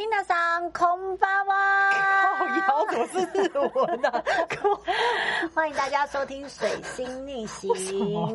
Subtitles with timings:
[0.00, 1.90] 皆さんこんばんは。
[2.38, 4.24] 靠腰 怎么是日文 啊？
[5.54, 8.30] 欢迎大家收听《水星逆行为什么》。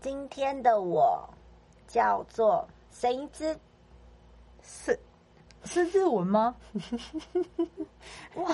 [0.00, 1.28] 今天的我
[1.88, 3.58] 叫做神一之，
[4.62, 4.98] 是
[5.85, 6.55] 是日文吗？
[8.35, 8.47] 哇，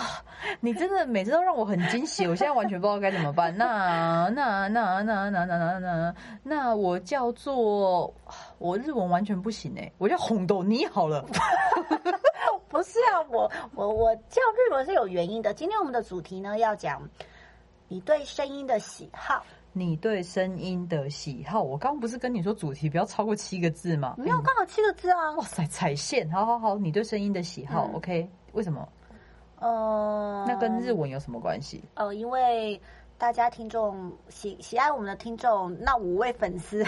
[0.59, 3.55] 你真的每次都让我很惊喜，我现在完全不知道该怎么办。
[3.57, 8.13] 那那那那那那那那那我叫做
[8.57, 11.25] 我日文完全不行哎，我叫红豆你好了。
[12.69, 15.53] 不是啊，我我我叫日文是有原因的。
[15.53, 17.01] 今天我们的主题呢，要讲
[17.87, 19.45] 你对声音的喜好。
[19.75, 24.13] 你对声音的喜好，我刚刚不是跟你说主题不要超过七个字吗？
[24.17, 25.31] 没有，刚好七个字啊。
[25.31, 28.87] 哇塞，踩线，好好好，你对声音的喜好、嗯 o k 为什么？
[29.59, 31.83] 呃，那跟日文有什么关系？
[31.95, 32.79] 呃，因为
[33.17, 36.85] 大家听众喜喜爱我们的听众，那五位粉丝 应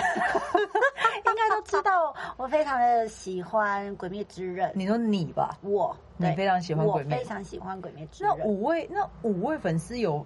[1.35, 4.70] 该都知道，我非常的喜欢《鬼灭之刃》。
[4.76, 8.46] 你说你吧，我你非常喜欢鬼灭非常喜欢《鬼灭之那刃》。
[8.49, 10.26] 五位那五位粉丝有哦，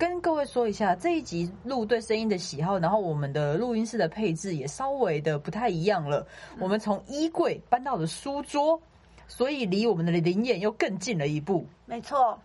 [0.00, 6.26] 跟各位说一下，这一集录对声音的喜好，然后我们的录音室的配置也稍微的不太一样了。
[6.58, 8.80] 我们从衣柜搬到了书桌，
[9.28, 11.66] 所以离我们的灵眼又更近了一步。
[11.84, 12.40] 没错，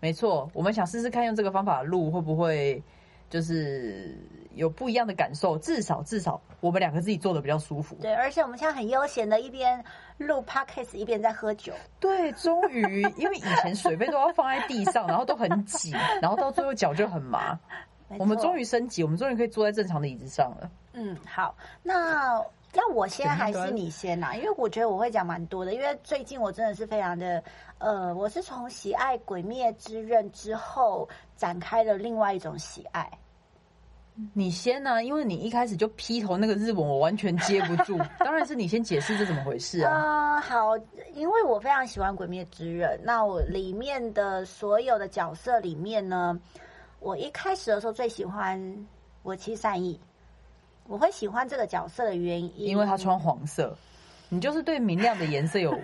[0.00, 2.82] 没错，我们想试试看用这个方法录会不会
[3.28, 4.16] 就是
[4.54, 7.96] 有不一样的感受，至少至少我们两个自己做的比较舒服。
[8.00, 9.84] 对，而且我们现在很悠闲的，一边
[10.18, 11.72] 录 podcast 一边在喝酒。
[12.00, 17.58] 对，终于，因为以前水杯都要放在地上，然后都很挤，然后到最后脚就很麻。
[18.18, 20.70] 我们终于升级，我们终于可以坐在正常的椅子上了。
[20.92, 22.34] 嗯，好，那
[22.74, 27.42] 要我先还是你先啊、因为我觉得我会讲蛮多的，因为最近我真的是非常的，
[27.78, 33.10] 呃，我是从喜爱《鬼灭之刃》之后展开了另外一种喜爱。
[34.32, 37.98] 你先呢、因为你一开始就劈头那个日文，我完全接不住。
[38.20, 39.92] 当然是你先解释这怎么回事啊？
[39.92, 40.76] 啊、好，
[41.14, 46.38] 因为我非常喜欢《鬼灭之刃》，那我里面的所有的角色里面呢，
[47.00, 48.86] 我一开始的时候最喜欢
[49.22, 49.98] 我妻善意。
[50.86, 53.74] 我会喜欢这个角色的原因，因为他穿黄色，
[54.28, 55.74] 你就是对明亮的颜色有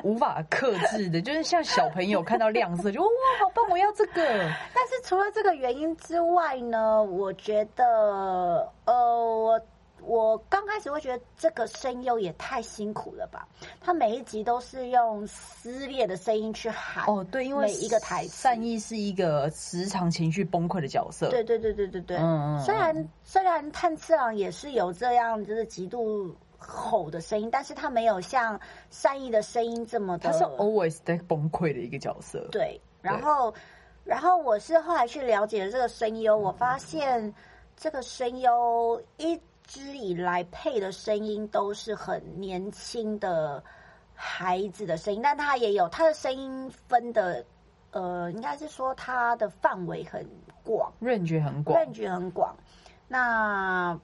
[0.04, 3.08] 无法克制的，就是像小朋友看到亮色就哇
[3.40, 4.12] 好棒，我要这个。
[4.74, 9.60] 但是除了这个原因之外呢，我觉得，呃，我
[10.02, 13.46] 我刚开始会觉得这个声优也太辛苦了吧？
[13.82, 17.04] 他每一集都是用撕裂的声音去喊。
[17.06, 21.28] 哦，对，因为每一个台词善意是一个时常情绪崩溃的角色。
[21.28, 22.16] 对对对对对对。
[22.16, 28.60] 嗯嗯嗯虽然虽然炭次郎也是有这样就是极度吼的声音，但是他没有像
[28.90, 30.30] 善意的声音这么的。
[30.30, 32.46] 他是 always 在崩溃的一个角色。
[32.52, 33.52] 对，然后，
[34.04, 37.34] 然后我是后来去了解了这个声优，我发现
[37.76, 43.62] 这个声优一直以来配的声音都是很年轻的
[44.14, 47.44] 孩子的声音，但他也有他的声音分的，
[47.92, 50.26] 呃，应该是说他的范围很
[50.62, 51.78] 广，range 很广。
[51.78, 52.54] range 很广。
[53.08, 53.98] 那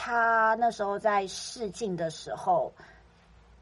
[0.00, 2.72] 他那时候在试镜的时候，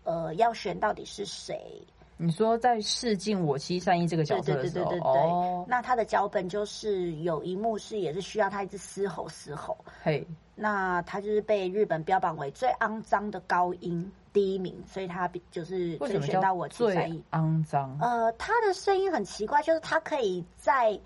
[0.05, 1.83] 呃，要选到底是谁？
[2.19, 17.25] 你说在试镜我妻善意这个角色的时候，对对对对对对哦，那他的脚本就是有一幕是也是需要他一直嘶吼嘶吼，嘿，那他就是被日本标榜为最肮脏的高音第一名，所以他比就是为什么选到我叫最七三一。
[17.31, 17.99] 肮脏？
[17.99, 20.99] 呃，他的声音很奇怪，就是他可以在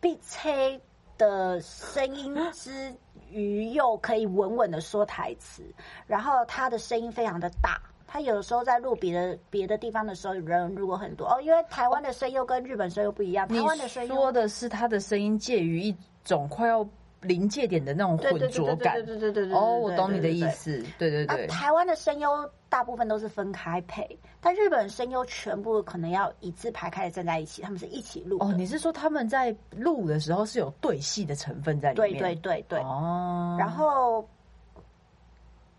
[0.00, 0.80] 闭吹
[1.18, 2.94] 的声音之
[3.30, 5.62] 鱼，又可以稳稳的说台词，
[6.06, 7.80] 然后他的声音非常的大。
[8.08, 15.94] 他有时候在录别的别的地方的时候，人如果很多哦，因为台湾的声优跟日本声优不一样，台湾的声优你说的是他的声音介于一
[16.24, 16.86] 种快要
[17.26, 19.02] 临界点的那种浑对对对对浊感对。
[19.02, 19.54] 对对对对。
[19.54, 20.48] 哦，我懂你的意。
[20.50, 20.82] 思。
[20.98, 28.38] 对对对，那台湾的声优大部分都是分开配，但日本声优全部可能要一字排开的站在一起，他们是一起录。
[28.40, 32.22] 哦，你是说他们在录的时候是有对戏的成分在里对面？
[32.22, 32.78] 对对对。
[32.80, 34.26] 哦，然后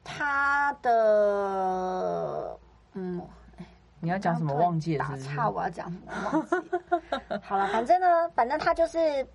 [0.04, 2.57] 他的
[2.94, 3.22] 嗯，
[4.00, 5.27] 你要讲什么忘记了是是？
[5.30, 6.56] 打岔，我要讲什么忘记
[7.30, 7.42] 了。
[7.44, 9.25] 好了，反正呢，反正他就是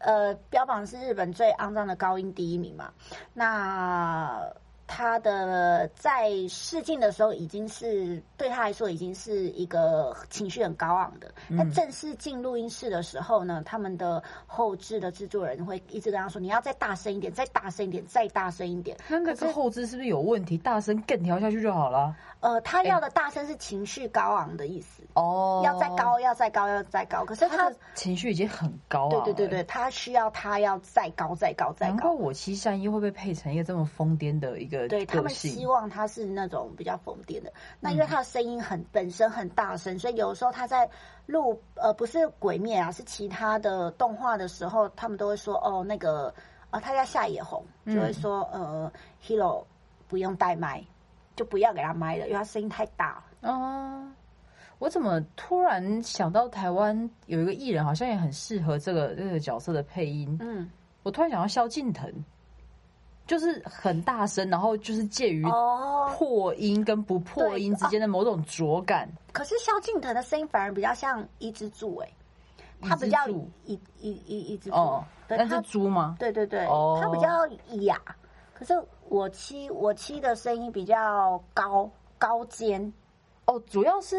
[0.00, 2.90] 呃，标榜是日本最肮脏的高音第一名嘛。
[3.32, 4.42] 那
[4.86, 11.32] 他的在试镜的时候，已经是对他来说已经是一个情绪很高昂的。
[11.48, 20.58] 那嗯正式进录音室的时候呢，他们的后置的制作人会一直跟他说：“你要再大声一点，再大声一点，再大声一点。”那个可是后置是不是有问题？
[20.58, 22.12] 大声更调下去就好了。
[22.40, 27.24] 呃，他要的大声是情绪高昂的意思，哦，要再高，要再高，要再高。
[27.24, 29.24] 可是他情绪已经很高啊。
[29.24, 31.92] 对对对对，他需要他要再高再高再高。
[31.92, 37.52] 难怪我妻善一会被配成一个这么疯癫的一个的对他们希望他是那种比较疯癫的。
[37.78, 40.88] 那因为他的声音很本身很大声，所以有时候他在
[41.26, 46.32] 录呃不是鬼灭啊，是其他的动画的时候，他们都会说哦那个
[46.70, 48.90] 啊他叫夏野红，就会说、呃
[49.22, 49.64] Hero
[50.08, 50.82] 不用带麦，
[51.36, 53.50] 就不要给他麦了，因为他声音太大了。
[53.50, 54.10] 哦，
[54.78, 60.36] 我怎么突然想到台湾有一个艺人，好像也很适合这个这个角色的配音。
[60.40, 60.70] 嗯，
[61.02, 62.12] 我突然想到萧敬腾，
[63.26, 69.08] 就是很大声，然后就是介于哦，破音跟不破音之间的某种拙感。
[69.32, 72.08] 可是萧敬腾的声音反而比较像一只猪哎、
[72.82, 73.34] 他比较一
[73.64, 76.16] 一一一一只猪，哦，那是猪吗？
[76.18, 77.46] 对对对，哦他比较
[77.82, 78.00] 哑，
[78.52, 78.74] 可是
[79.10, 82.92] 我妻我妻的声音比较高高尖，
[83.44, 84.16] 哦，主要是。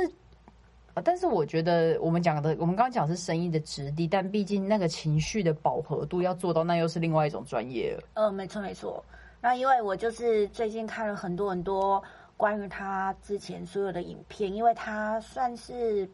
[0.94, 8.04] 呃但是我觉得我们讲的，我们刚刚讲的是声音的质地，但毕竟那个情绪的饱和度要做到，那又是另外一种专业了。
[8.16, 9.02] 呃，没错没错。
[9.40, 12.04] 那因为我就是最近看了很多很多
[12.36, 16.06] 关于他之前所有的影片，因为他算是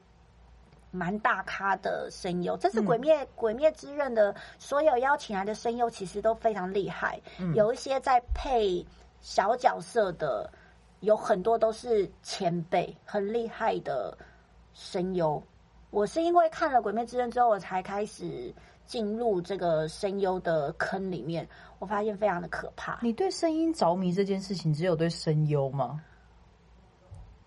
[0.91, 7.19] 蛮大咖的声优，这次《鬼灭、鬼灭之刃》的所有邀请来的声优其实都非常厉害，
[7.53, 8.85] 有一些在配
[9.21, 10.49] 小角色的，
[11.01, 14.17] 有很多都是前辈，很厉害的
[14.73, 15.41] 声优。
[15.89, 18.53] 我是因为看了《鬼灭之刃》之后，我才开始
[18.85, 21.47] 进入这个声优的坑里面，
[21.79, 22.99] 我发现非常的可怕。
[23.01, 26.01] 你对声音着迷这件事情，只有对声优吗？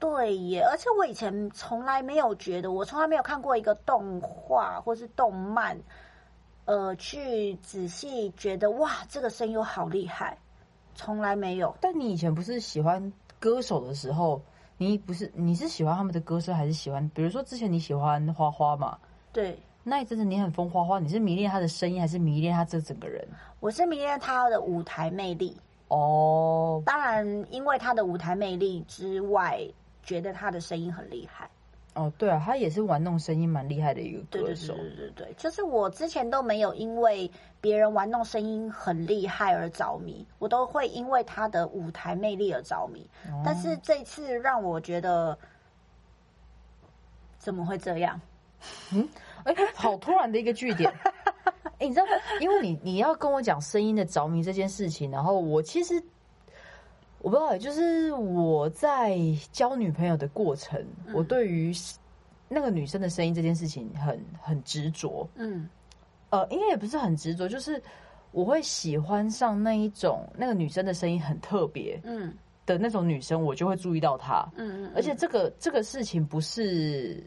[0.00, 5.78] 对耶，而且我以前从来没有觉得，我从来没有看过一个动画或是动漫，
[6.64, 10.38] 呃，去仔细觉得哇，这个声优好厉害，
[10.94, 11.76] 从来没有。
[11.82, 14.40] 但你以前不是喜欢歌手的时候，
[14.78, 17.06] 你不是你是喜欢他们的歌声，还是喜欢？
[17.10, 18.96] 比如说之前你喜欢花花嘛，
[19.34, 23.28] 对，那一阵子你很疯花花，你是迷恋他的声音，还是迷恋他这整个人？
[23.60, 25.54] 我是迷恋他的舞台魅力，
[25.88, 29.60] 哦，当然因为他的舞台魅力之外，
[30.02, 31.48] 觉得他的声音很厉害。
[31.94, 34.74] 哦，对啊，他也是玩弄声音蛮厉害的一个对对歌手。
[34.74, 37.28] 对对对对，就是我之前都没有因为
[37.60, 43.04] 别人玩弄声音很厉害而着迷，我都会因为他的舞台魅力而着迷。
[43.26, 45.36] 哦但是这次让我觉得，
[47.38, 48.20] 怎么会这样？
[48.92, 49.08] 嗯
[49.44, 50.92] 哎、好突然的一个据点。
[51.80, 52.12] 哎、你知道吗？
[52.40, 56.00] 因为你你要跟我讲声音的着迷这件事情，然后我其实
[57.22, 59.18] 我不知道，就是我在
[59.52, 61.72] 交女朋友的过程，嗯我对于
[62.48, 65.28] 那个女生的声音这件事情很很执着。
[65.36, 65.68] 嗯
[66.30, 67.82] 呃，应该也不是很执着，就是
[68.30, 72.32] 我会喜欢上那一种那个女生的声音很特别嗯
[72.64, 74.48] 的那种女生，我就会注意到她。
[74.56, 77.22] 嗯嗯，而且这个这个事情不是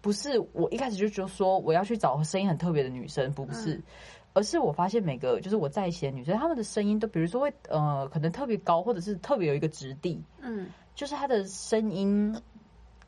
[0.00, 3.78] 不是我一开始就就说我要去找声音很特别的女生，不是，
[4.32, 12.40] 而是我发现每个就是我在一起的女生，她们的声音都比如说会呃可能特别高，或者是特别有一个质地，嗯就是她的声音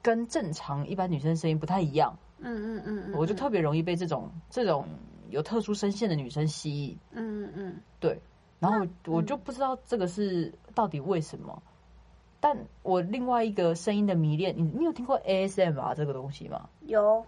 [0.00, 4.86] 跟正常一般女生的声音不太一样，嗯嗯嗯嗯，我就特别容易被这种这种
[5.30, 8.20] 有特殊声线的女生吸引，嗯嗯嗯对，
[8.58, 11.62] 然后我我就不知道这个是到底为什么。
[12.40, 16.68] 但我另外一个声音的迷恋，你你有听过 ASMR 这个东西吗？
[16.80, 17.24] 有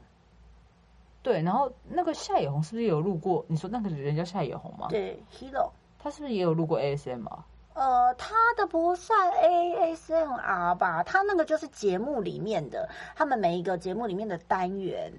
[1.24, 3.42] 对，然后那个夏野红是不是也有录过？
[3.48, 4.88] 你说那个人叫夏野红吗？
[4.90, 5.70] 对 Hero。
[5.98, 7.38] 他是不是也有录过 ASMR？
[7.72, 15.10] 呃，他的不算 ASMR 吧，他那个就是节目里面的，他们每一个节目里面的单元，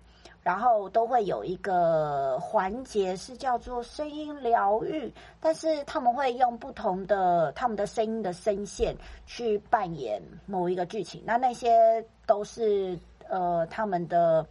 [0.44, 12.96] 然后都会有一个环节是叫做声音疗愈，但是他们会用不同的他们的声音的声线去扮演某一个剧情，那那些都是
[13.28, 14.46] 呃他们的。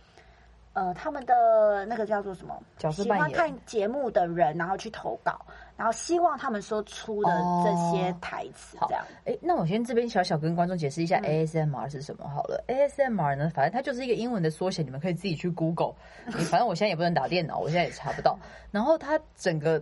[0.75, 2.55] 呃，他们的那个叫做什么？
[2.79, 5.41] 喜欢角色扮演看节目的人，然后去投稿，
[5.77, 7.31] 然后希望他们说出的
[7.65, 9.05] 这些台词，好这样。
[9.25, 12.63] 哎，那我先这边小小跟观众解释一下嗯 ASMR 是什么好了。
[12.69, 15.95] ASMR 呢，反正它就是一个英文的缩写，你们可以自己去 Google。
[16.51, 18.39] 反正我现在也不能打电脑，我现在也查不到。
[18.73, 19.81] 然后它整个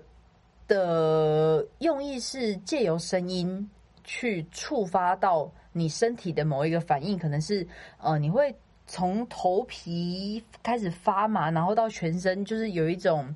[0.68, 3.70] 的用意是借由声音
[4.04, 7.66] 去触发到你身体的某一个反应，可能是
[7.99, 8.54] 呃，你会
[8.92, 13.34] 从头皮开始发麻，然后到全身，就是有一种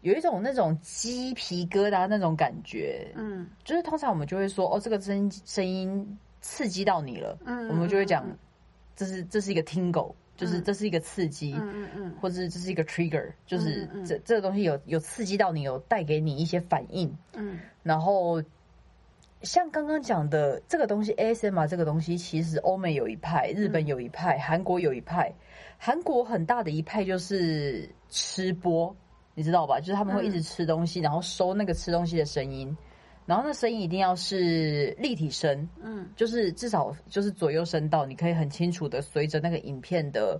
[0.00, 3.06] 有一种那种鸡皮疙瘩那种感觉。
[3.14, 3.48] 嗯。
[3.62, 8.36] 就是通常我们就会说，哦，这个声音声音刺激到你了，嗯我们就会讲嗯，
[8.96, 12.14] 这是这是一个 tingle，就是这是一个刺激，嗯嗯嗯。
[12.20, 17.60] 或者是这是一个 trigger，就是这这个东西有有刺激到你，有带给你一些反应，嗯。
[17.84, 18.42] 然后。
[19.44, 25.32] 像刚刚讲的这个东西，ASMR 这个东西，其实欧美有一派，日本有一派，韩国有一派。
[25.78, 28.94] 韩国很大的一派就是吃播，
[29.34, 29.78] 你知道吧？
[29.78, 32.76] 就是他们会一直吃东西，然后收那个吃东西的声音。
[33.26, 40.38] 然后那声音一定要是立体声，嗯就是至少就是左右声道，你可以很清楚的随着那个影片的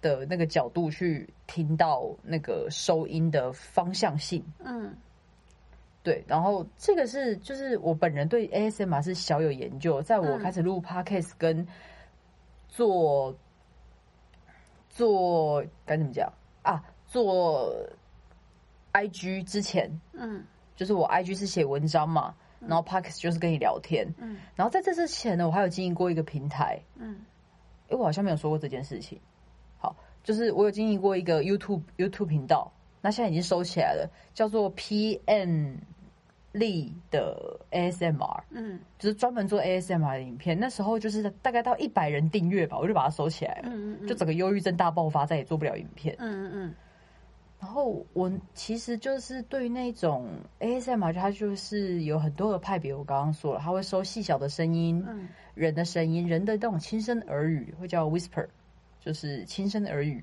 [0.00, 4.44] 的那个角度去听到那个收音的方向性。
[4.64, 4.92] 嗯
[6.06, 10.38] 对，然后这个是就是我本人对 ASMR 是小有研究，在我嗯。
[10.38, 11.66] 开始录 Podcast 跟
[12.68, 13.36] 做
[14.88, 16.32] 做该怎么讲
[16.62, 17.74] 啊，做
[18.92, 20.44] IG 之前，嗯。
[20.76, 24.36] 就是我 IG 是写文章嘛，然后 Podcast 就是跟你聊天，嗯。
[24.54, 27.18] 然后在这之前呢，我还有经营过一个平台，嗯。
[27.88, 29.20] 哎，我好像没有说过这件事情。
[29.78, 32.70] 好，就是我有经营过一个 YouTube YouTube 频道，
[33.00, 35.78] 那现在已经收起来了，叫做 PM
[36.58, 40.58] 力的 ASMR，嗯就是专门做 ASMR 的影片。
[40.58, 46.16] 那时候就是大概到一百人订阅吧，我就把它收起来了，嗯嗯，就整个忧郁症大爆发，再也做不了影片。
[46.18, 46.74] 嗯嗯
[47.58, 50.28] 然后我其实就是对于那种
[50.60, 52.94] ASMR，它就是有很多的派别。
[52.94, 58.46] 我刚刚说了，它会收细小的声音，嗯人的声音，人的那种轻声耳语，会叫 whisper，
[59.00, 60.22] 就是轻声耳语，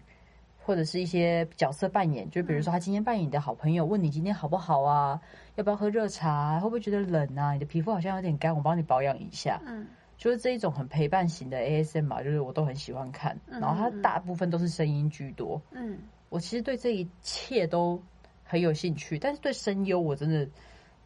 [0.65, 5.19] 或者是一些角色扮演，就比如说他今天扮演你的好朋友，问你今天好不好啊，
[5.55, 7.53] 要不要喝热茶，会不会觉得冷啊？
[7.53, 9.59] 你的皮肤好像有点干，我帮你保养一下。
[9.65, 15.61] 嗯就是这一种很陪伴型的 ASM 嘛就是我都很喜欢看，嗯然后它大部分都是声音居多。
[15.71, 18.01] 嗯我其实对这一切都
[18.43, 20.47] 很有兴趣，但是对声优我真的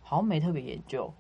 [0.02, 1.12] 好像没特别研究。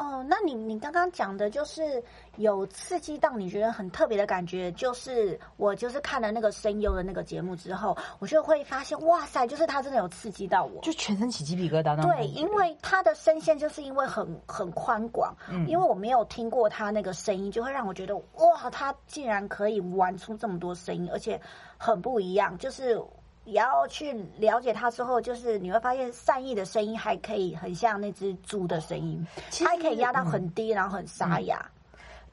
[0.00, 2.02] 哦，那你你刚刚讲的就是
[2.36, 10.80] 有刺激到你觉得很特别的感觉，就是我就是看了那个声优的那个节目之后，我就会发现，哇塞，就是他真的有刺激到我。
[10.80, 21.38] 就全身起鸡皮疙瘩对，因为他的声线就是因为很很宽广，嗯因为我没有听过他那个声音，就会让我觉得哇，他竟然可以玩出这么多声音，而且
[21.76, 22.56] 很不一样。
[22.56, 22.98] 就是
[23.44, 31.70] 也要去了解他之后，就是你会发现善意的声音还可以很像那只猪的声音，其实它还可以压到很低，然后很沙哑。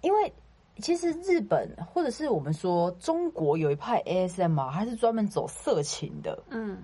[0.01, 0.33] 因为
[0.77, 6.83] 其实日本或者是我们说中国有一派 ASMR，它是专门走色情的，嗯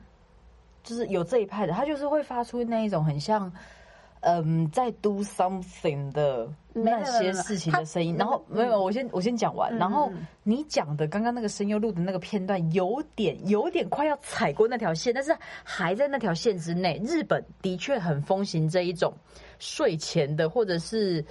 [0.84, 3.52] 就是有这一派的，它就是会发出那一种很像。
[4.26, 17.00] 嗯，在 do something 的那些事情的声音，然后没有我先我先讲完，嗯然后嗯你讲的刚刚那个声优录的那个片段，有点有点快要踩过那条线，但是还在那条线之内。
[17.04, 19.14] 日本的确很风行这一种
[19.60, 21.24] 睡前的，或者是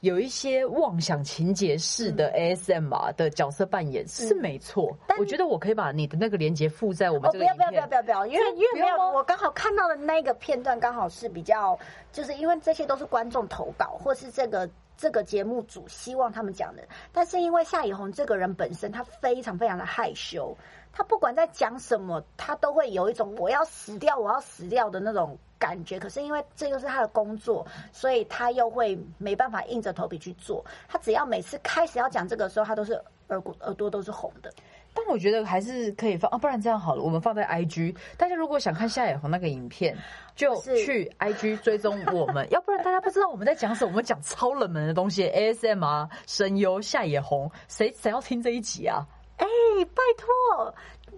[0.00, 4.90] 有一些妄想情节式的 ASMR 的角色扮演是没错。
[4.92, 7.86] 嗯但我觉得我可以把你的那个链接附在我们哦，这个不要不要不要。
[7.86, 11.78] 不要不要，因为因为没有我刚好看到的那个片段，刚好是比较，
[12.12, 16.82] 就是因为这些都是观众投稿，或是这个这个节目组希望他们讲的，
[17.12, 20.56] 但是因为夏以红这个人本身他非常非常的害羞，
[20.92, 25.98] 他不管在讲什么，他都会有一种我要死掉我要死掉的那种感觉。
[25.98, 30.64] 可是因为这又是他的工作，所以他又会没办法硬着头皮去做。
[30.88, 34.52] 他只要每次开始要讲这个时候，他都是耳骨耳朵都是红的。
[34.94, 37.96] 但我觉得还是可以放啊，不然这样好了，我们放在 IG。
[38.16, 39.96] 大家如果想看夏野红那个影片，
[40.36, 43.90] 就去 IG 追踪我们， 要不然大家不知道我们在讲什么。
[43.90, 49.04] 我们讲超冷门的东西，ASMR、声优、夏野红，谁谁要听这一集啊？
[49.36, 49.46] 哎、
[49.94, 50.74] 拜托，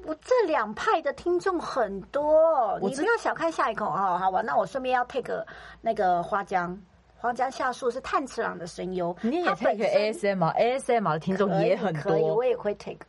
[0.07, 4.17] 我这两派的听众很多，我你不要小看下野红哦。
[4.19, 5.45] 好吧，那我顺便要 take
[5.83, 6.79] 那个花江，
[7.19, 12.45] 花江夏树是炭治郎的声优，你也 take 身 ASMR，ASMR 的听众也很可以，多我。
[12.45, 13.07] 也会 take。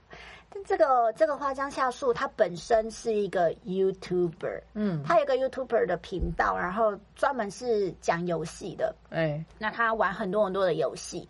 [0.58, 8.96] 但这个这个花江夏树，他本身是一个 YouTuber，嗯，他有个 YouTuber 的频道，然后专门是讲游戏的。
[9.12, 11.30] 哎，那他玩很多很多的游戏，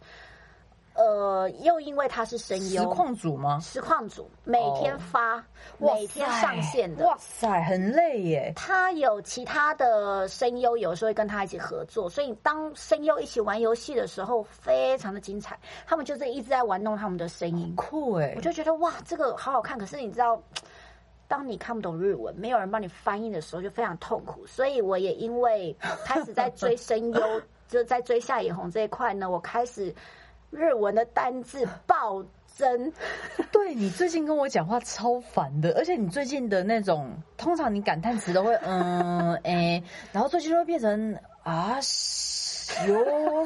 [0.98, 3.60] 呃，又因为他是声优实优，况组吗？
[3.62, 5.36] 实况组每天发，
[5.78, 7.06] 哇每天上线的。
[7.06, 8.52] 哇塞，很累耶。
[8.56, 15.60] 他有其他的声优，有时候会跟他一起合作，所以当声优一起玩游戏的时候，非常的精彩。
[15.86, 18.42] 他们就是一直在玩弄他们的声音，酷哎我！
[18.42, 19.78] 就觉得哇，这个好好看。
[19.78, 20.42] 可是你知道，
[21.28, 24.48] 当你看不懂日文，没有人帮你翻译的时候，就非常痛苦。
[24.48, 29.94] 所以我也因为开始在追声优， 就在追夏野红这一块呢，我开始
[30.50, 32.92] 日文的单字暴增。
[33.52, 41.78] 对你最近跟我讲话超烦的，而且你最近的那种，通常你感叹词都会嗯 哎、然后最近都会变成啊
[42.88, 43.46] 哟，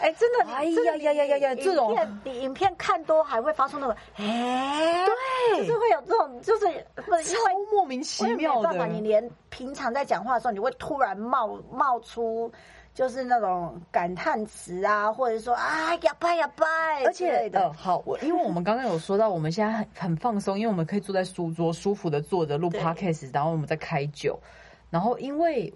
[0.00, 5.04] 哎，真的，哎呀呀呀呀呀你这种影片你影片看多还会发出那种哎，
[5.52, 7.52] 对就是会有这种，就是不是因超为。
[7.72, 9.06] 莫名其妙办法，你的。
[9.08, 12.50] 连平常在讲话的时候，你会突然冒冒出
[12.96, 16.64] 就是那种感叹词啊，或者说啊呀拜呀拜，
[17.04, 24.40] 而且呃，好，我因为我们刚刚有说到，我们现在很很放松，因为我们可以坐在书桌舒服的坐着录 podcast，然后我们在开酒，
[24.88, 25.70] 然后因为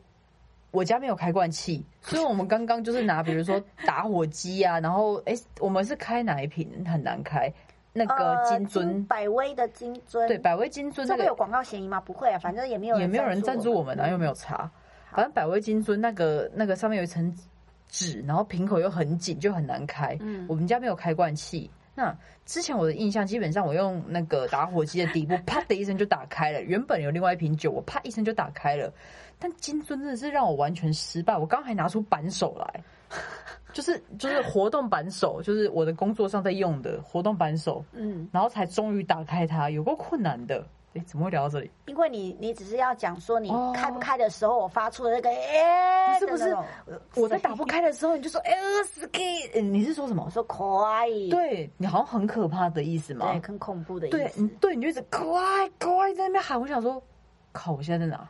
[0.71, 7.53] 我家没有开罐器， 所以我们刚刚就是拿，比如说打火机啊，然后哎、我们是开哪一瓶很难开，
[7.93, 12.01] 那个呃金樽，百威的金樽，对，百威金樽那个这会有广告嫌疑吗？
[12.01, 14.01] 不会啊，反正也没有也没有人赞助我们。
[14.01, 14.25] 啊，又没。
[14.25, 14.71] 有查，
[15.13, 17.35] 反正百威金樽那个那个上面有一层
[17.89, 20.17] 纸，然后瓶口又很紧，就很难开。
[20.21, 21.71] 嗯我们家没有开罐器。
[21.95, 26.63] 那之前我的印象，基本上我用那个打火机的底部，啪的一声就打开了。
[26.63, 28.91] 原本有另外一瓶酒，我啪一声就打开了。
[29.39, 31.37] 但金樽真的是让我完全失败。
[31.37, 32.83] 我刚还拿出扳手来，
[33.73, 40.65] 就是就是活动扳手，就是我的工作上在用的活动扳手，嗯，然后才终于打开它，有过困难的。
[40.95, 41.71] 诶，怎么会聊到这里？
[41.87, 46.57] 因为你你只是要讲说你哦开不开的时候，我发出的那个哎，不是不是
[47.15, 50.31] 我在打不开的时候，你就说哎呀死 gay，呃你是说什么我？
[50.31, 53.31] 说可爱，对你好像很可怕的意思吗？
[53.33, 54.49] 对，很恐怖的意，思对。
[54.61, 56.61] 对，你就一直可爱可爱在那边喊。
[56.61, 57.01] 我想说，
[57.53, 58.29] 靠，我现在在哪？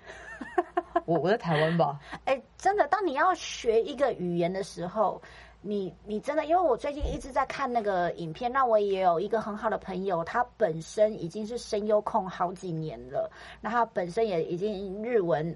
[1.07, 1.99] 我我在台湾吧？
[2.25, 5.21] 哎、真的，当你要学一个语言的时候，
[5.63, 15.55] 你你真的，因为我最近一直在看那个影片，那我也有一个很好的朋友，他本身已经是声优控好几年了，那他本身也已经日文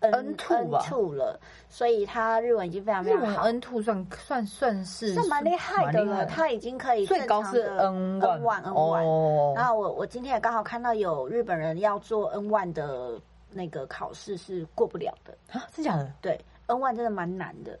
[0.00, 3.42] N two two 了，所以他日文已经非常非常好。
[3.42, 9.04] N two 算算算是是蛮厉害的了，他已经可以最高是正常的 N N one N one。
[9.04, 13.20] 哦然后我我今天也刚好看到有日本人要做 N one 的
[13.52, 16.10] 那个考试是过不了的，啊，真假的？
[16.22, 17.78] 对，N one 真的蛮难的。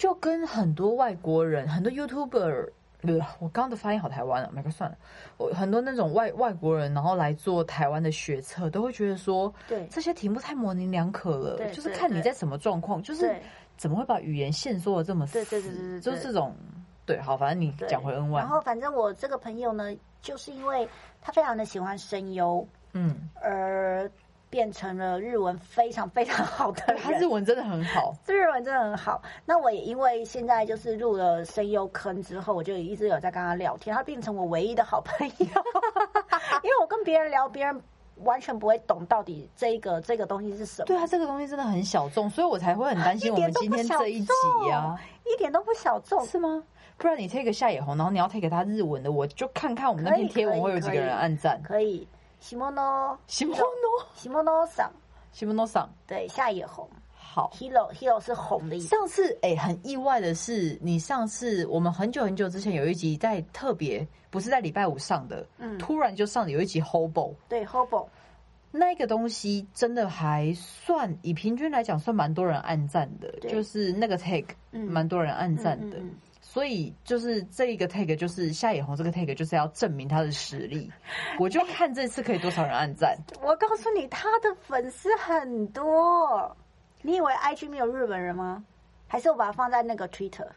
[0.00, 2.70] 就跟很多外国人，很多 YouTuber，
[3.02, 4.96] 呃，我刚刚的发音好台湾啊，没关系算了。
[5.36, 9.86] 我很多那种外外国人，然后来做台湾的学测，都会觉得说，对。
[9.88, 13.38] 这些题目太模棱两可了，对就是看你在什么状况，就是
[13.76, 15.34] 怎么会把语言限缩的这么死？
[15.34, 16.56] 对对对对对就是这种，
[17.04, 20.88] 对，好，反正你讲回 N 然后反正我这个朋友呢，就是因为
[21.20, 24.10] 他非常的喜欢声优，嗯，而
[24.50, 27.02] 变成了日文非常非常好的人。
[27.02, 29.22] 他日文真的很好， 日文真的很好。
[29.46, 35.46] 那我也因为现在就是入了声优坑之后，我就一直有在跟他聊天，他变成我唯一的好朋友。
[36.62, 37.80] 因为我跟别人聊，别人
[38.24, 40.86] 完全不会懂到底这个这个东西是什么。
[40.86, 44.28] 对啊，这个东西真的很小众，所以我才会很担心我们今天这一集
[44.68, 46.26] 呀、一点都不小众。
[46.26, 46.62] 是吗？
[46.98, 51.58] 不然你 take 夏野红，然后你要 take 他日文的，我就看看我们那篇贴文会有几个人按赞。
[51.64, 52.06] 可以，
[52.40, 53.64] 西莫诺，西莫诺，
[54.14, 54.90] 西莫诺桑，
[55.30, 56.88] 西莫诺桑，对，下野红。
[57.12, 57.50] 好。
[57.54, 58.88] ，hero hero 是红的意思。
[58.88, 65.78] 上次哎、很意外的是，你上次我们很久很久之前有一集在特别不是在礼拜五上的，嗯。
[65.78, 68.08] 突然就上了有一集 Hobo，对，hobo，
[68.72, 74.90] 那个东西真的还算以平均来讲算蛮多人暗赞的，就是那个 tag 嗯。
[74.90, 75.98] 蛮多人暗赞的。
[75.98, 76.16] 嗯嗯嗯
[76.52, 80.90] 所以就是这一个 take 就是夏野红这个 take 就是要证明他的实力。
[81.38, 83.16] 我就看这次可以多少人按赞。
[83.40, 86.56] 我告诉你，他的粉丝很多。
[87.02, 88.64] 你以为 IG 没有日本人吗？
[89.06, 90.48] 还是我把它放在那个 Twitter？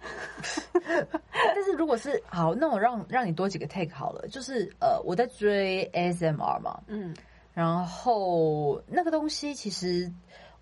[0.80, 4.28] 但是如果是好，那我让让你多几个 take 好了。
[4.28, 7.12] 就是呃，我在追 ASMR 嘛，嗯，
[7.54, 10.08] 然后那个东西其实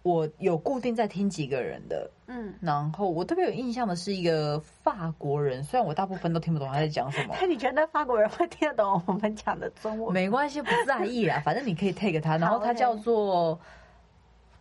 [0.02, 7.34] 我有固定在听几个人的，嗯，然后我特别有印象的是一个法国人，虽然我大部分都听不懂他在讲什么。
[7.40, 10.12] 但你觉得法国人会听得懂我们讲的中文？
[10.12, 13.58] 没关系，不在意啦， 反正你可以 take 他，然后他叫做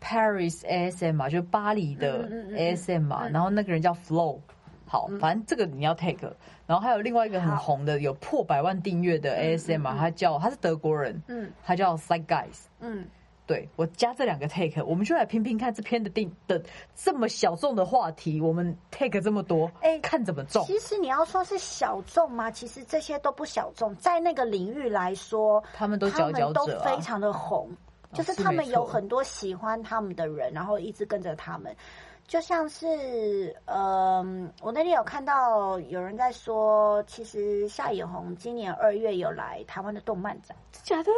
[0.02, 2.58] Paris ASM 嘛，就是巴黎的嗯嗯嗯嗯。
[2.58, 4.40] ASM 嘛，然后那个人叫 Flow。
[4.90, 6.34] 好，反正这个你要 take，
[6.66, 11.52] 然后还有另外一个很好红的，有破百万订阅的 ASM 嘛，他叫他是德国人，嗯。
[11.62, 12.68] 他叫 Side Guys。
[12.80, 13.06] 嗯，
[13.48, 16.62] 对我加这两个 take，我们就来拼拼看这篇的定的
[16.94, 20.64] 这么小众的话题，我们 take 这么多，哎看怎么中。
[20.66, 22.52] 其实你要说是小众吗？
[22.52, 27.70] 其实这些都不小众，在那个领域来说，他们都佼佼他们都非，常的红，
[28.12, 31.74] 就是是他们有很多喜欢他们的人，然后一直跟着他们。
[32.28, 41.12] 就像是，嗯、我那天有看到有人在说，其实夏野红今年二月有来台湾的动漫展，假的？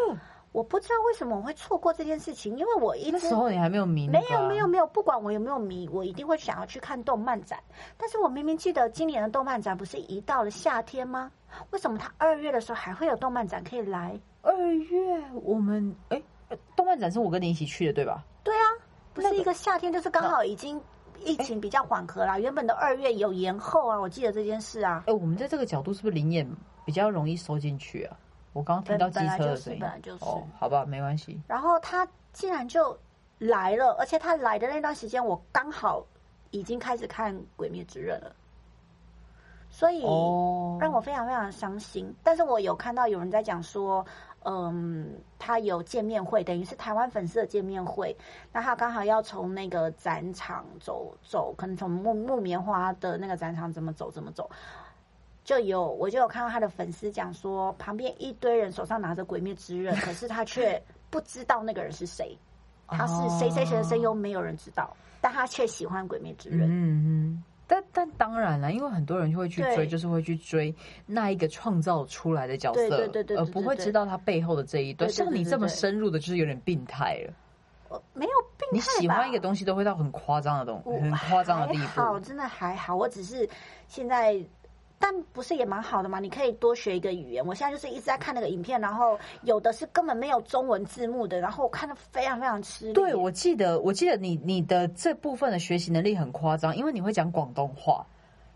[0.52, 7.60] 我不知道为什么我会错过这件事情，因为我一直那时候你还没有迷、没有没有，没有，不管我有没有迷，我一定会想要去看动漫展。
[7.98, 11.32] 但是我明明记得今年的动漫展不是一到了夏天吗？
[11.70, 14.20] 为什么他二月的时候还会有动漫展可以来？
[14.42, 18.24] 二月我们哎、呃动漫展是我跟你一起去的对吧？
[18.44, 18.66] 对啊，
[19.14, 20.82] 不是一个夏天，就是刚好已经
[21.20, 22.40] 疫情比较缓和啦。
[22.40, 25.04] 原本的二月有延后啊，我记得这件事啊。
[25.06, 26.50] 哎、我们在这个角度是不是灵眼
[26.86, 28.18] 比较容易收进去啊？
[28.54, 31.42] 我刚刚听到机车的声音，本来就是本来就是哦，好吧，没关系。
[31.48, 32.98] 然后他竟然就
[33.38, 36.06] 来了，而且他来的那段时间，我刚好
[36.52, 38.36] 已经开始看《鬼灭之刃》了，
[39.70, 42.14] 所以哦，让我非常非常伤心。
[42.24, 44.06] 但是我有看到有人在讲说，
[44.44, 48.16] 嗯，他有见面会，等于是台湾粉丝的见面会。
[48.52, 54.50] 那他刚好要从那个展场走走，可能从木木棉花的那个展场怎么走怎么走，
[55.50, 62.38] 就有我就有看到他的粉丝讲说，旁边一堆人手上拿着《鬼灭之刃》，可是他却不知道那个人是谁，
[62.88, 66.60] 他是谁谁谁的声优，没有人知道，但他却喜欢《鬼灭之刃》。
[66.72, 67.44] 嗯嗯。
[67.66, 70.72] 但但当然了，因为很多人就会去追，就是会去追
[71.08, 75.10] 那一个创造出来的角色，对对对，而不会知道他背后的这一段。
[75.10, 78.00] 像你这么深入的，就是有点病态了。
[78.14, 82.02] 没有病态，你喜欢一个东西都会到很夸张的东，很夸张的地步。
[82.02, 83.50] 好，真的还好，我只是
[83.88, 84.40] 现在。
[85.02, 86.20] 但不是也蛮好的吗？
[86.20, 87.46] 你可以多学一个语言。
[87.46, 92.94] 我现在就是一直在看那个影片，然后有的是根本没有中文字幕的，然后我看的非常非常吃力。
[92.94, 98.06] 对，我记得，我记得你你的这部分的学习能力很夸张，因为你会讲广东话，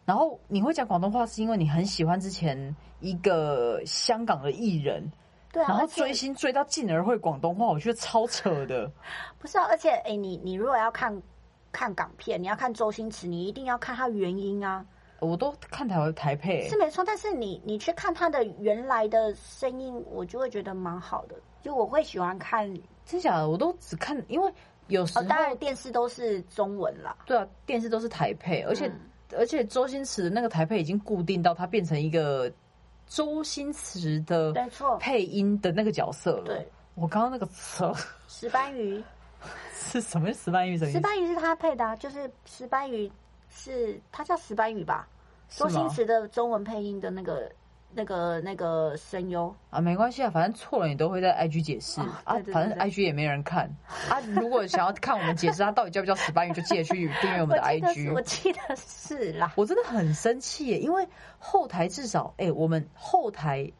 [0.03, 5.09] 然后你会讲广东话是因为你很喜欢之前一个香港的艺人，
[5.53, 8.91] 对，然后追星追到进而会广东话，我觉得超扯的。
[9.39, 11.21] 不是啊，而且哎，你你如果要看
[11.71, 14.85] 看港片，你要看周星驰，你一定要看他原音啊。
[15.23, 21.35] 我都看台台配是没错，但是你你去看他的原来的声音，我就会觉得蛮好的。
[21.61, 22.71] 就我会喜欢看，
[23.05, 24.53] 真假的我都只看，因为
[24.87, 27.15] 有时候当然电视都是中文啦。
[27.25, 28.91] 对啊，电视都是台配，而且
[29.37, 32.51] 而且周星驰的那个台配已经固定到他变成一个
[33.07, 36.43] 周星驰的没错配音的那个角色了。
[36.43, 37.89] 对，我刚刚那个词
[38.27, 39.01] 石斑鱼
[39.73, 40.33] 是什么？
[40.33, 40.91] 石斑鱼什么？
[40.91, 43.09] 石斑鱼是他配的，就是石斑鱼
[43.49, 45.07] 是他叫石斑鱼吧？
[45.55, 47.51] 周星驰的中文配音的那个、
[47.93, 53.65] 那个、那个声优啊，没关系啊，反正错了你都会在 IG 解释啊，反正 IG 也没人看
[54.09, 54.19] 啊。
[54.33, 58.11] 如果想要看我们解释他到底叫不叫石斑鱼，就记得去订阅我们的 IG。
[58.13, 63.71] 我记得是啦，我真的很生气耶，因为后台至少哎，我们后台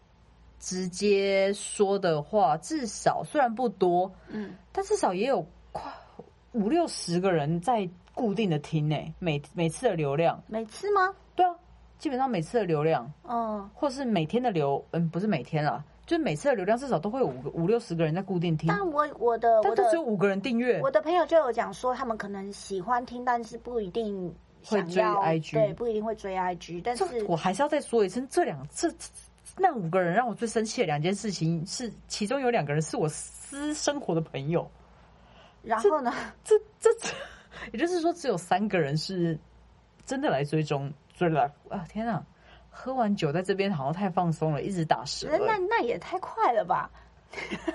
[0.59, 5.91] 直接说的话至少虽然不多，嗯，但至少也有快
[6.51, 11.15] 五六十个人在固定的听呢，每每次的流量，每次吗？
[11.36, 11.55] 对啊。
[11.97, 18.67] 基本上每次的流量，嗯，或是每天的流，嗯，不是每天啦，就是每次的流量至少都会有五个五六十个人在固定听。
[18.67, 20.82] 但我我的，但只有五个人订阅。
[20.82, 24.34] 我的朋友就有讲说，他们可能喜欢听，但是不一定
[24.65, 26.82] 会追 IG，对，不一定会追 IG。
[26.84, 28.93] 但是我还是要再说一次，这两次
[29.58, 34.69] 那五个人让我最生气的两件事情是，其中有两个人是我私生活的朋友。
[35.62, 36.12] 然后呢？
[36.43, 37.08] 这这这，
[37.71, 39.39] 也就是说，只有三个人是
[40.06, 40.91] 真的来追踪。
[41.89, 42.23] 天哪，
[42.69, 45.27] 喝完酒在这边好像太放松了，一直打嗝。
[45.45, 46.89] 那那也太快了吧？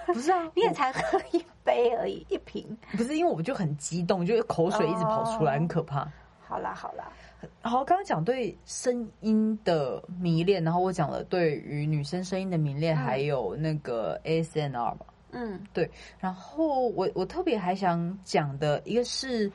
[0.06, 2.76] 不是啊， 你也才喝一杯而已，一瓶。
[2.92, 6.08] 不是因为我就很激动，就口水一直跑出来，很可怕。
[6.46, 7.12] 好啦好啦，
[7.60, 14.98] 好，刚刚讲对声音的迷恋，然后我讲了对于女生声音的迷恋，还有那个 ASNR 嘛。
[15.32, 15.90] 嗯，对。
[16.18, 19.52] 然后我我特别还想讲的一个是，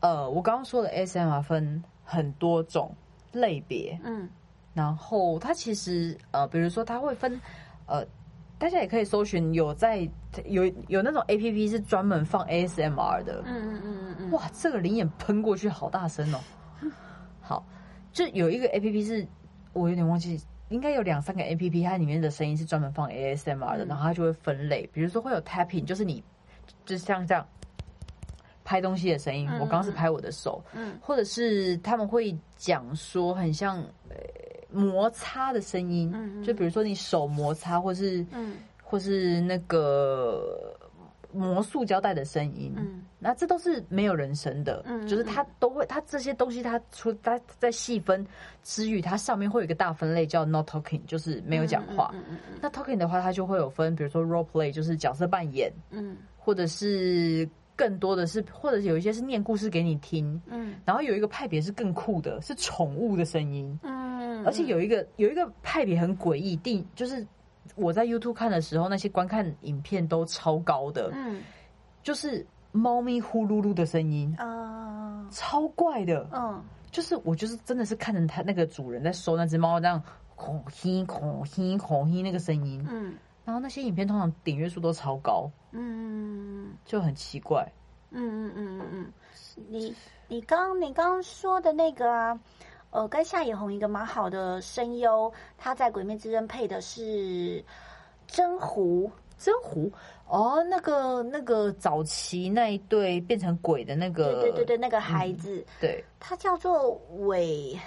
[0.00, 2.94] 呃，我刚刚说的 ASMR 分很多种。
[3.40, 4.28] 类别，嗯，
[4.74, 7.40] 然后它其实呃，比如说它会分，
[7.86, 8.04] 呃，
[8.58, 10.08] 大家也可以搜寻有在
[10.44, 16.40] 有有那种 A P P 是专门放 A S M R 的，嗯嗯嗯嗯嗯，哇，这个灵眼喷过去好大声哦，
[17.40, 17.66] 好，
[18.12, 19.26] 就有一个 A P P 是
[19.72, 26.22] 我有点忘记，应该有两三个 A P P，它里面的声音是专门放 A S M R 的，然后它就会分类，比如说会有 tapping，就是你
[26.84, 27.46] 就像这样。
[28.66, 34.16] 拍东西的声音，我刚刚是拍我的手，嗯，或者是他们会讲说很像呃
[34.68, 40.76] 摩擦的声音，嗯，就比如说你手摩擦，或是嗯，或是那个
[41.30, 48.26] 磨塑胶带的声音，嗯，那这都是没有人声的，嗯，就是它都会，它这些东西它出它在细分
[48.64, 57.48] 之余，它上面会有一个大分类叫 not talking，就是没有讲话，嗯嗯嗯，那 talking 的话，它就会有分，比如说 role play，就是角色扮演，嗯，或者是。
[57.76, 67.24] 更多的是，或者有一些是念故事给你听，嗯，然后有一个派别是更酷的，是宠物的声音，嗯，而且有一个有一个派别很诡异，定就是
[67.74, 71.42] 我在 YouTube 看的时候，那些观看影片都超高的，嗯，
[72.02, 80.02] 就是猫咪呼噜噜的声音，啊，超怪的，嗯，就是我就是真的是看着它那个主人在收那只猫，这样
[80.34, 83.14] 吼嘿吼嘿吼嘿那个声音，嗯。
[83.46, 87.64] 然后那些影片通常点阅数都超高，嗯，就很奇怪，
[88.10, 89.12] 嗯嗯嗯嗯嗯。
[89.68, 89.94] 你
[90.26, 92.40] 你刚你刚刚说的那个啊，
[92.90, 97.64] 呃，跟夏野红一个蛮好的声优，他在《鬼灭之刃》配的是
[98.26, 99.92] 真狐，真狐
[100.26, 107.78] 哦，那个那个早期那一对变成鬼的那个，对对对对，那个孩子，对，他叫做尾。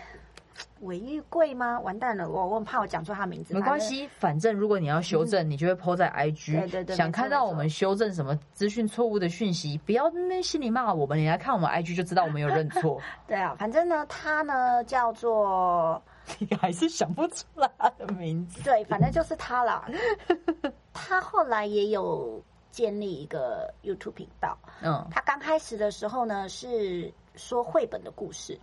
[0.81, 1.79] 韦玉贵吗？
[1.81, 3.53] 完蛋了，我我很怕我讲错他名字。
[3.53, 6.59] 没关系，反正如果你要修正，你就会 po 在 IG。
[6.59, 13.01] 对对对想看到我们修正什么资讯错误的讯息，不要那心里骂我们，你来看我们 IG 就知道我们有认错。
[13.27, 16.01] 对啊，反正呢，他呢叫做
[16.39, 18.61] 你还是想不出来他的名字。
[18.63, 19.85] 对，反正就是他啦。
[20.93, 22.41] 他后来也有
[22.71, 24.57] 建立一个 YouTube 频道。
[24.81, 28.59] 嗯，他刚开始的时候呢，是说绘本的故事。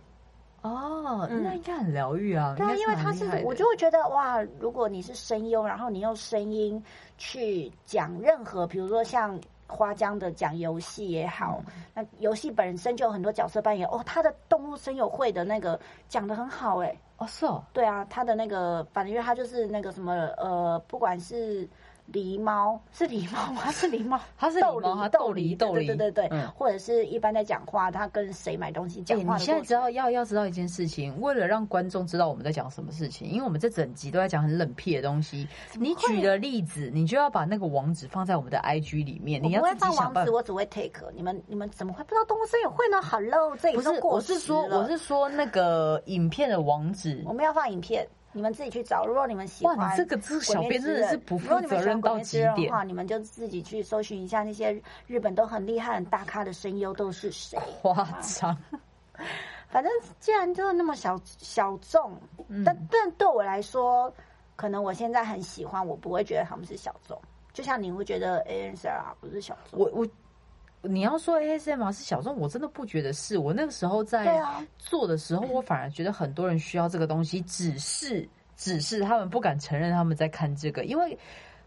[0.61, 2.55] 哦，嗯那应该很疗愈啊。
[2.57, 6.83] 对啊，因为他是我就会觉得哇，如果你是声优，然后你用声音
[7.17, 21.67] 去讲任何，比如说像花江的讲游戏也好，嗯那游戏本身就有很多角色扮演哦，他的动物声友会的那个讲的很好哎、哦，是哦，对啊，他的那个反正因为他就是那个什么呃，不管是。
[22.13, 23.69] 狸猫是狸猫吗？
[23.71, 35.47] 是狸猫，它是狸猫他斗斗狸，狸斗狸对对对或者是一般在讲话，他跟谁买东西讲哎、话的你现在知道要要知道一件事情，为了让观众知道我们在讲什么事情，因为我们这整集都在讲很冷僻的东西。
[35.73, 40.31] 你举的例子，你就要把那个网址放在我们的 IG 里面，你不会自己想办法放网址，。
[40.31, 41.11] 我只会 take。
[41.15, 47.33] 你们你们怎么会不知道动物森友会呢？Hello，这不是我是说，我是说那个影片的网址我。
[47.33, 49.05] 们要放影片，你们自己去找。
[49.05, 52.55] 如果你们喜欢，这个这个小编真的是不负责任到极点。
[52.55, 57.57] 的话，你们就自己去搜寻一下那些日本都很厉害、很大咖的声优都是谁。
[57.81, 58.55] 夸张，
[59.69, 62.11] 反正既然就是那么小小众，
[62.47, 64.13] 嗯但但对我来说，
[64.55, 67.19] 可能我现在很喜欢，我不会觉得他们是小众。
[67.53, 70.07] 就像你会觉得 A N S R 不是小众，我我
[70.83, 73.37] 你要说 ASMR 是小众，我真的不觉得是。
[73.37, 81.17] 我那个时候在啊做的时候，我反而觉得很多人需要这个东西，只是只是他们不敢承认他们在看这个，因为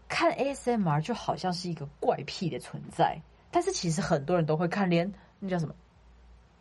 [0.07, 3.21] 看 ASMR 就好像是一个怪癖的存在。
[3.51, 5.75] 但是其实很多人都会看，连那叫什么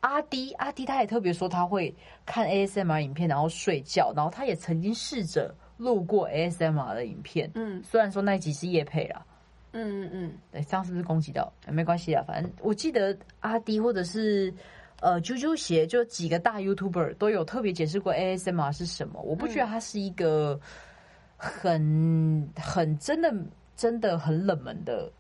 [0.01, 1.95] 阿迪，阿迪他也特别说他会
[2.27, 7.51] 看 ASMR 影片，然后睡觉，然后他也曾经试着录过 ASMR 的影片。
[7.55, 9.25] 嗯虽然说那一集是夜配啦，
[9.73, 11.53] 嗯嗯嗯，对，这样是不是攻击到？
[11.69, 14.53] 没关系啊，反正我记得阿迪或者是
[15.01, 19.21] 呃啾啾鞋，就几个大 YouTuber 都有特别解释过 ASMR 是什么。
[19.23, 20.59] 我不觉得它是一个
[21.37, 23.33] 很很真的
[23.77, 25.11] 真的很冷门的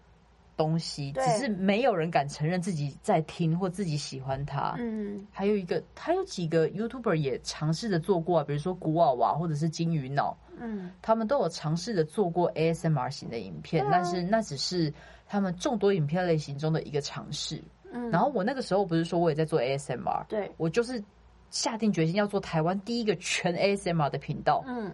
[0.60, 4.74] 东西，只是没有人敢承认自己在听或自己喜欢它。
[4.78, 14.92] 嗯还有一个，还有几个 YouTuber 也尝试着做过啊，比如说古娃娃或者是金鱼脑，嗯他们都有尝试的做过 ASMR 型的影片，啊但是那只是
[15.26, 17.62] 他们众多影片类型中的一个尝试。
[17.92, 21.02] 嗯，然后我那个时候不是说我也在做 ASMR，对，我就是
[21.50, 24.62] 下定决心要做台湾第一个全 ASMR 的频道。
[24.66, 24.92] 嗯。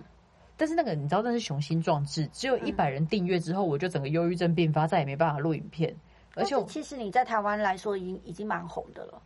[0.56, 5.94] 但是那个你知道那是雄心壮志，只有一百人订阅之后，我就整个忧郁症并发，再也没办法录影片。
[6.34, 9.20] 而且其实你在台湾来说，已经已经蛮红的了。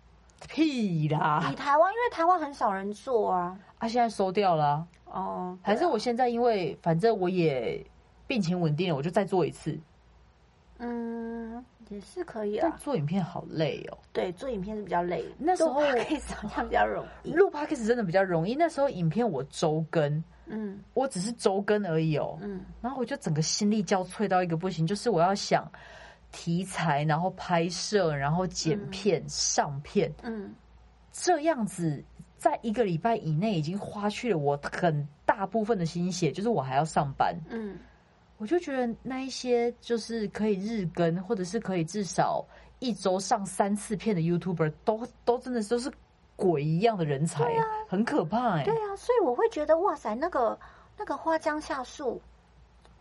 [0.49, 3.59] 屁啦你，台湾，因为台湾很少人做啊。
[3.79, 7.85] 啊，现在收掉了啊、哦，还是我现在因为反正我也
[8.27, 9.79] 病情稳定了，我就再做一次。
[10.79, 12.77] 嗯，也是可以但啊。
[12.81, 13.99] 做影片好累哦。
[14.15, 17.33] 对，做影片是比较累，那时候可以好像比较容易。
[17.33, 20.79] 录 podcast 真的比较容易，那时候影片我周更，嗯。
[20.95, 22.39] 我只是周更而已哦。
[22.43, 22.61] 嗯。
[22.83, 25.71] 然后我就整个心力交瘁到一个不行，就是我要想
[26.33, 30.55] 题材，然后拍摄，然后剪片、上片，嗯。
[31.13, 32.03] 这样子
[32.39, 37.37] 在一个礼拜以内已经花去了我很大部分的心血，就是我还要上班。
[37.51, 37.77] 嗯，
[38.39, 42.47] 我就觉得那一些就是可以日更，或者是可以至少
[42.79, 45.91] 一周上三次片的 YouTuber，都都真的都是
[46.41, 47.45] 鬼一样的人才，
[47.87, 50.59] 很可怕哎、对啊，所以我会觉得哇塞，那个
[50.97, 52.19] 那个花江夏树，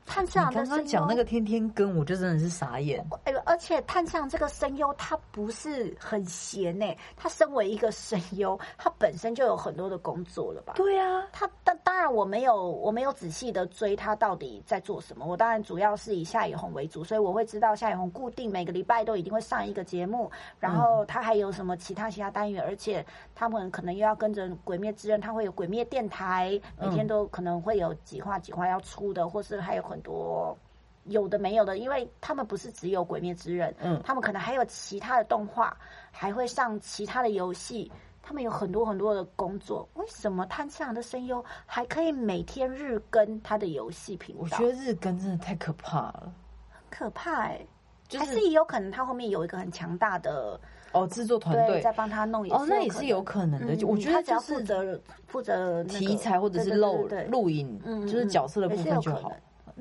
[0.09, 3.05] 探你长的刚刚讲那个天天跟，我就真的是傻眼。
[3.25, 10.73] 哎呦，而且探长这个声优他不是很闲呢、他身为一个声优，他本身就有很多的工作了吧？
[10.75, 30.57] 对啊，他当当然我没有我没有仔细的追他到底在做什么，我当然主要是以夏雨红为主，所以我会知道夏雨红固定每个礼拜都一定会上一个节目，然后他还有什么其他其他单元，而且他们可能又要跟着《鬼灭之刃》，他会有鬼灭电台，每天都可能会有几话几话要出的，或是还有很多。
[31.05, 35.75] 有的没有的，因为他们不是只有《鬼灭之刃》，嗯他们可能还有其他的动画，
[36.11, 39.87] 还会上其他的游戏，他们有很多很多的工作。
[39.95, 44.41] 为什么炭治郎的声优还可以每天日更他的游戏频道？
[44.43, 46.31] 我觉得日更真的太可怕了，
[46.69, 47.59] 很可怕哎、
[48.07, 50.59] 就是还是也有可能他后面有一个很强大的
[50.91, 53.73] 哦，制作团队在帮他弄哦，那也是有可能的。
[53.73, 59.31] 嗯我觉得他只要负责负责那个题材或者是录录影，嗯就是角色的部分就好。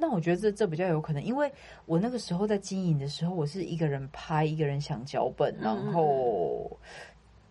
[0.01, 1.53] 那我觉得这这比较有可能，因为
[1.87, 6.79] 我那个时候在经营的时候，我是一个人拍，一个人想脚本，然嗯后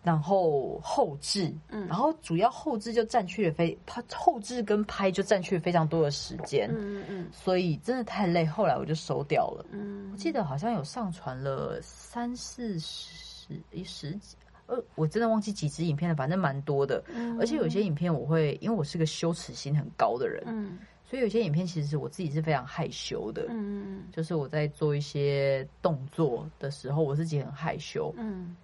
[0.02, 9.66] 然后后置，嗯然后主要后置就占去了非拍后置跟拍就占去了非常多的时间，嗯嗯所以真的太累，后来我就收掉了。
[9.72, 17.02] 嗯我记得好像有上传了三四十一十几，呃，我真的忘记几支影片了，反正蛮多的。
[17.08, 23.46] 嗯而且有些影片我会，因为我是个羞耻心很高的人，嗯所以有些影片其实是我自己是非常害羞的。
[23.48, 28.54] 嗯就是我在做一些动作的时候，我自己很害羞，嗯，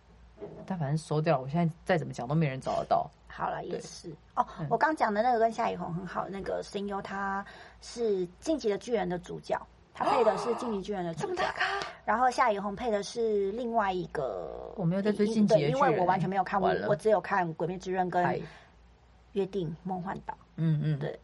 [0.67, 3.11] 但反正收掉了，我现在再怎么讲都没人找得到。
[3.27, 4.67] 好了，也是哦嗯。
[4.69, 7.45] 我刚讲的那个跟夏以红很好，那个声优他
[7.81, 9.59] 是《晋级的巨人》的主角，
[9.95, 11.43] 他配的是《晋级巨人》的主角，
[12.05, 14.73] 然后夏以红配的是另外一个。
[14.77, 18.23] 我没有在追一晋级的对因巨人为我完全没有看，我完我只有看《鬼灭之刃》跟
[19.33, 21.19] 《约定梦幻岛嗯嗯，对。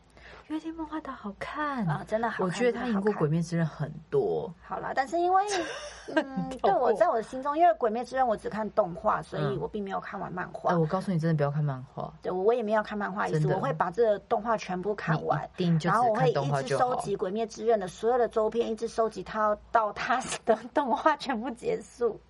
[0.50, 2.46] 约定梦幻的好看》啊，真的好看。
[2.46, 4.52] 我觉得他赢过《鬼灭之刃》很多。
[4.60, 5.44] 好啦，但是因为，
[6.16, 10.72] 嗯，对我在我的心中，因为《鬼灭之刃》我只看动画，所以嗯我并没有看完漫画。
[10.72, 16.76] 哎，我告诉你，真的不要看漫画，对我我也没有看漫画意思，我会把这个动画全部看完，一定就然后我会一直。
[16.76, 22.20] 收集《鬼灭之刃》的所有的周边，一直收集它到它的动画全部结束。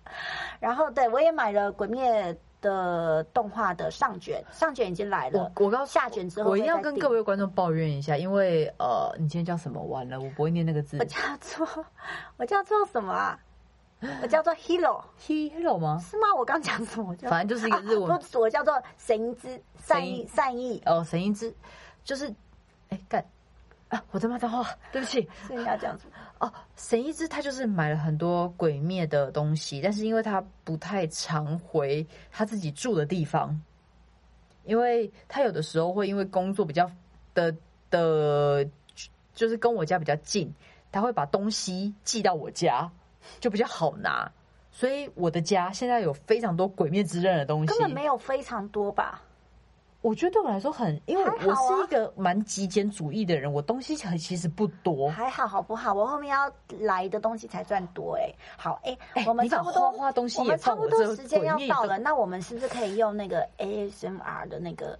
[0.59, 2.31] 然后对我也买了《鬼灭》
[2.61, 5.65] 的动画的上卷，上卷已经来了我。
[5.65, 9.81] 我告诉下卷之后我一定要跟各位观众抱怨一下，因为呃，你今天叫什么？
[9.81, 11.05] 完了，我不会念那个字我。
[11.05, 11.85] 叫做
[12.37, 13.39] 我叫做什么啊？
[14.21, 15.99] 我叫做 Hero Hello 吗？
[15.99, 16.27] 是吗？
[16.37, 17.15] 我刚讲什么？
[17.29, 21.53] 反正就是一个日文我叫做神之善意善意，哦，神音之，
[22.03, 22.33] 就是，
[22.89, 23.23] 哎干
[23.89, 24.03] 啊！
[24.11, 25.29] 我在骂脏话，对不起。
[25.47, 26.13] 是你要讲什么？
[26.41, 33.61] 哦，神一之他就是买了很多鬼灭的东西，但是因为他不太常回他自己住的地方，
[34.65, 36.89] 因为他有的时候会因为工作比较
[37.35, 37.55] 的
[37.91, 38.67] 的，
[39.35, 40.51] 就是跟我家比较近，
[40.91, 42.91] 他会把东西寄到我家，
[43.39, 44.31] 就比较好拿。
[44.71, 49.21] 所以我的家现在有非常多鬼灭之刃的东西，根本没有非常多吧？
[50.01, 55.09] 我觉得对我来说很，因为我是一个蛮极简主义的人，我东西很其实不多。
[55.11, 55.93] 还好，好不好？
[55.93, 64.97] 我后面要来的东西才算多哎、好哎、哎我们差不多花花东西也我们差不多时间要到了，那我们是不是可以用那个 ASMR 的那个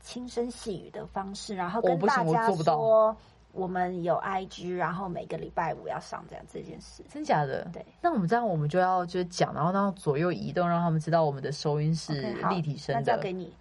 [0.00, 3.16] 轻声细语的方式，然后跟大家说
[3.52, 7.02] 我们有 IG，然后每个礼拜五要上这样这件事？
[7.12, 7.68] 真假的？
[7.72, 7.84] 对。
[8.00, 12.12] 那我们这样，我们就要就是讲，然后让左右移动，让他们知道我们的收音是
[12.48, 13.00] 立体声的。
[13.00, 13.52] 那交给你。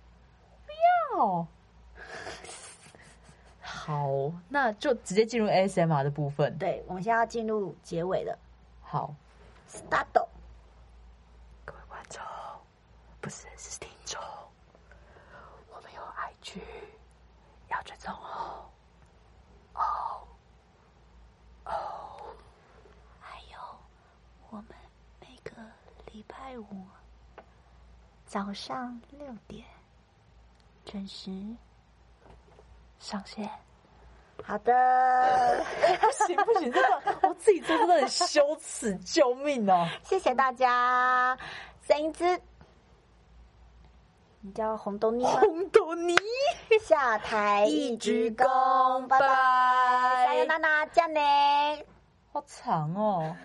[1.19, 1.45] 哦，
[3.61, 4.07] 好，
[4.47, 6.57] 那就直接进入 ASMR 的部分。
[6.57, 8.39] 对，我们现在要进入结尾了
[8.81, 9.13] 好
[9.69, 10.05] ，，start。
[11.65, 12.21] 各位观众，
[13.19, 14.21] 不是是听众，
[15.73, 16.61] 我们有 IG
[17.69, 18.65] 要追踪哦。
[19.73, 20.27] 哦
[21.65, 22.35] 哦，
[23.19, 23.59] 还有，
[24.49, 24.67] 我们
[25.19, 25.51] 每个
[26.13, 26.65] 礼拜五
[28.25, 29.65] 早上六点
[30.89, 31.31] 准时
[32.97, 33.47] 上线。
[34.43, 35.63] 好的，
[36.01, 39.87] 不 行不行，真的，我自己做真的很羞耻，救命哦！
[40.03, 41.37] 谢谢大家。
[41.87, 42.41] 声音之，
[44.41, 45.39] 你叫红豆泥吗？
[45.41, 46.15] 红豆泥，
[46.81, 49.27] 下台一鞠躬，拜拜。
[49.27, 51.19] 拜加油娜娜，加呢。
[52.31, 53.35] 好长哦。